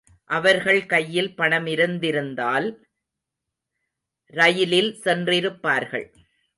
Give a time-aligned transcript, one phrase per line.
[0.29, 2.67] அவர்கள் கையில் பணமிருந்திருந்தால்
[4.33, 6.07] ரயிலில் சென்றிருப்பார்கள்.